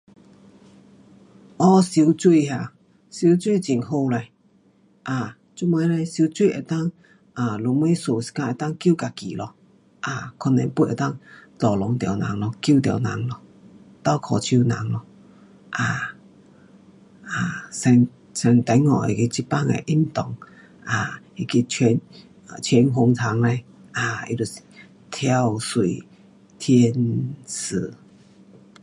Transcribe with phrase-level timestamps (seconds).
[1.59, 2.69] 学游泳啊，
[3.21, 4.31] 游泳很好嘞
[5.07, 5.97] ，um 做么嘞？
[6.17, 6.91] 游泳是能
[7.35, 9.53] um 若么事是讲能够救自己咯。
[10.07, 11.05] um 可能 pun 能够
[11.59, 13.39] tolong 到人咯，救到人咯，
[14.01, 15.03] 倒脚手人咯
[15.77, 16.15] ，um
[18.33, 20.35] 像中国的这班的运动
[20.87, 22.01] ，um 那个全，
[22.63, 23.43] 全红蝉，um
[23.91, 24.61] 她就是
[25.11, 26.01] 跳水
[26.57, 27.93] 天使。